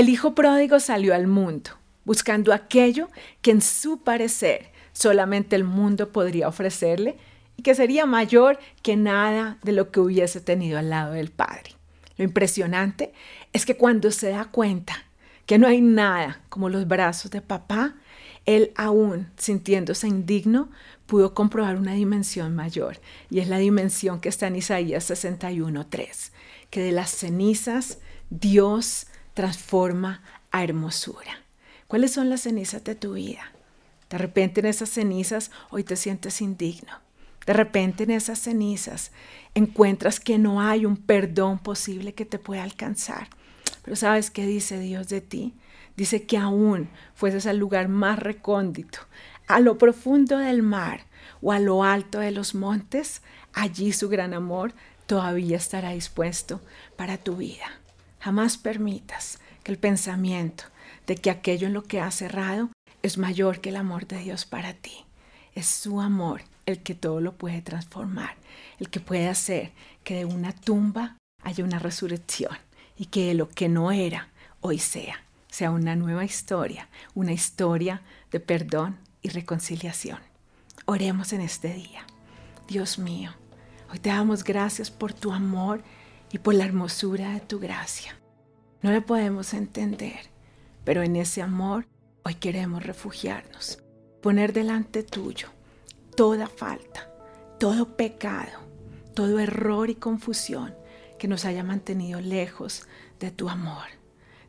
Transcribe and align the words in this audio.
El 0.00 0.08
hijo 0.08 0.34
pródigo 0.34 0.80
salió 0.80 1.14
al 1.14 1.26
mundo 1.26 1.72
buscando 2.06 2.54
aquello 2.54 3.10
que 3.42 3.50
en 3.50 3.60
su 3.60 4.02
parecer 4.02 4.70
solamente 4.94 5.56
el 5.56 5.64
mundo 5.64 6.10
podría 6.10 6.48
ofrecerle 6.48 7.18
y 7.58 7.62
que 7.62 7.74
sería 7.74 8.06
mayor 8.06 8.58
que 8.80 8.96
nada 8.96 9.58
de 9.62 9.72
lo 9.72 9.90
que 9.90 10.00
hubiese 10.00 10.40
tenido 10.40 10.78
al 10.78 10.88
lado 10.88 11.12
del 11.12 11.30
Padre. 11.30 11.74
Lo 12.16 12.24
impresionante 12.24 13.12
es 13.52 13.66
que 13.66 13.76
cuando 13.76 14.10
se 14.10 14.30
da 14.30 14.46
cuenta 14.46 14.94
que 15.44 15.58
no 15.58 15.66
hay 15.66 15.82
nada 15.82 16.40
como 16.48 16.70
los 16.70 16.88
brazos 16.88 17.30
de 17.30 17.42
papá, 17.42 17.94
él 18.46 18.72
aún 18.76 19.28
sintiéndose 19.36 20.08
indigno 20.08 20.70
pudo 21.04 21.34
comprobar 21.34 21.76
una 21.76 21.92
dimensión 21.92 22.54
mayor 22.56 22.98
y 23.28 23.40
es 23.40 23.48
la 23.48 23.58
dimensión 23.58 24.22
que 24.22 24.30
está 24.30 24.46
en 24.46 24.56
Isaías 24.56 25.10
61.3, 25.10 26.30
que 26.70 26.80
de 26.80 26.92
las 26.92 27.10
cenizas 27.10 27.98
Dios 28.30 29.06
transforma 29.40 30.20
a 30.50 30.62
hermosura. 30.64 31.40
¿Cuáles 31.88 32.12
son 32.12 32.28
las 32.28 32.42
cenizas 32.42 32.84
de 32.84 32.94
tu 32.94 33.14
vida? 33.14 33.52
De 34.10 34.18
repente 34.18 34.60
en 34.60 34.66
esas 34.66 34.90
cenizas 34.90 35.50
hoy 35.70 35.82
te 35.82 35.96
sientes 35.96 36.42
indigno. 36.42 36.92
De 37.46 37.54
repente 37.54 38.02
en 38.02 38.10
esas 38.10 38.38
cenizas 38.38 39.12
encuentras 39.54 40.20
que 40.20 40.36
no 40.36 40.60
hay 40.60 40.84
un 40.84 40.98
perdón 40.98 41.58
posible 41.58 42.12
que 42.12 42.26
te 42.26 42.38
pueda 42.38 42.62
alcanzar. 42.62 43.28
Pero 43.82 43.96
¿sabes 43.96 44.30
qué 44.30 44.44
dice 44.44 44.78
Dios 44.78 45.08
de 45.08 45.22
ti? 45.22 45.54
Dice 45.96 46.26
que 46.26 46.36
aún 46.36 46.90
fueses 47.14 47.46
al 47.46 47.56
lugar 47.56 47.88
más 47.88 48.18
recóndito, 48.18 48.98
a 49.46 49.60
lo 49.60 49.78
profundo 49.78 50.36
del 50.36 50.62
mar 50.62 51.06
o 51.40 51.52
a 51.52 51.60
lo 51.60 51.82
alto 51.82 52.18
de 52.18 52.30
los 52.30 52.54
montes, 52.54 53.22
allí 53.54 53.94
su 53.94 54.10
gran 54.10 54.34
amor 54.34 54.74
todavía 55.06 55.56
estará 55.56 55.92
dispuesto 55.92 56.60
para 56.98 57.16
tu 57.16 57.36
vida. 57.36 57.79
Jamás 58.20 58.56
permitas 58.56 59.38
que 59.64 59.72
el 59.72 59.78
pensamiento 59.78 60.64
de 61.06 61.16
que 61.16 61.30
aquello 61.30 61.66
en 61.66 61.72
lo 61.72 61.82
que 61.82 62.00
has 62.00 62.14
cerrado 62.14 62.70
es 63.02 63.18
mayor 63.18 63.60
que 63.60 63.70
el 63.70 63.76
amor 63.76 64.06
de 64.06 64.18
Dios 64.18 64.44
para 64.44 64.74
ti. 64.74 65.04
Es 65.54 65.66
su 65.66 66.00
amor 66.00 66.42
el 66.66 66.82
que 66.82 66.94
todo 66.94 67.20
lo 67.20 67.32
puede 67.32 67.62
transformar, 67.62 68.36
el 68.78 68.90
que 68.90 69.00
puede 69.00 69.28
hacer 69.28 69.72
que 70.04 70.14
de 70.14 70.24
una 70.24 70.52
tumba 70.52 71.16
haya 71.42 71.64
una 71.64 71.78
resurrección 71.78 72.56
y 72.96 73.06
que 73.06 73.34
lo 73.34 73.48
que 73.48 73.68
no 73.68 73.90
era 73.90 74.28
hoy 74.60 74.78
sea 74.78 75.24
sea 75.50 75.70
una 75.70 75.96
nueva 75.96 76.24
historia, 76.24 76.88
una 77.14 77.32
historia 77.32 78.02
de 78.30 78.40
perdón 78.40 78.98
y 79.20 79.28
reconciliación. 79.28 80.18
Oremos 80.86 81.32
en 81.32 81.40
este 81.40 81.74
día. 81.74 82.06
Dios 82.68 82.98
mío, 82.98 83.32
hoy 83.92 83.98
te 83.98 84.10
damos 84.10 84.44
gracias 84.44 84.90
por 84.90 85.12
tu 85.12 85.32
amor 85.32 85.82
y 86.32 86.38
por 86.38 86.54
la 86.54 86.64
hermosura 86.64 87.32
de 87.32 87.40
tu 87.40 87.58
gracia. 87.58 88.18
No 88.82 88.90
la 88.90 89.00
podemos 89.00 89.52
entender, 89.54 90.30
pero 90.84 91.02
en 91.02 91.16
ese 91.16 91.42
amor 91.42 91.86
hoy 92.24 92.34
queremos 92.34 92.82
refugiarnos, 92.84 93.82
poner 94.22 94.52
delante 94.52 95.02
tuyo 95.02 95.48
toda 96.16 96.46
falta, 96.46 97.10
todo 97.58 97.96
pecado, 97.96 98.60
todo 99.14 99.38
error 99.38 99.90
y 99.90 99.94
confusión 99.94 100.74
que 101.18 101.28
nos 101.28 101.44
haya 101.44 101.62
mantenido 101.62 102.20
lejos 102.20 102.86
de 103.18 103.30
tu 103.30 103.48
amor. 103.48 103.86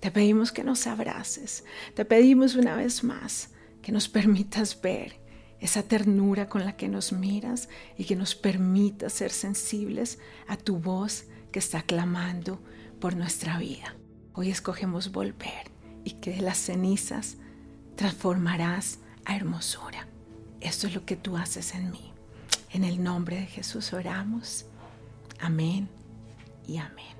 Te 0.00 0.10
pedimos 0.10 0.52
que 0.52 0.62
nos 0.62 0.86
abraces. 0.86 1.64
Te 1.94 2.04
pedimos 2.04 2.54
una 2.54 2.76
vez 2.76 3.02
más 3.02 3.50
que 3.82 3.90
nos 3.90 4.08
permitas 4.08 4.80
ver 4.80 5.16
esa 5.60 5.82
ternura 5.82 6.48
con 6.48 6.64
la 6.64 6.76
que 6.76 6.88
nos 6.88 7.12
miras 7.12 7.68
y 7.96 8.04
que 8.04 8.14
nos 8.14 8.34
permitas 8.34 9.12
ser 9.12 9.32
sensibles 9.32 10.18
a 10.46 10.56
tu 10.56 10.78
voz 10.78 11.24
que 11.52 11.58
está 11.58 11.82
clamando 11.82 12.60
por 13.00 13.16
nuestra 13.16 13.58
vida. 13.58 13.94
Hoy 14.34 14.50
escogemos 14.50 15.12
volver 15.12 15.70
y 16.04 16.12
que 16.12 16.32
de 16.32 16.42
las 16.42 16.58
cenizas 16.58 17.36
transformarás 17.96 18.98
a 19.24 19.36
hermosura. 19.36 20.06
Esto 20.60 20.86
es 20.86 20.94
lo 20.94 21.04
que 21.04 21.16
tú 21.16 21.36
haces 21.36 21.74
en 21.74 21.90
mí. 21.90 22.12
En 22.72 22.84
el 22.84 23.02
nombre 23.02 23.36
de 23.36 23.46
Jesús 23.46 23.92
oramos. 23.92 24.66
Amén 25.40 25.88
y 26.66 26.78
amén. 26.78 27.16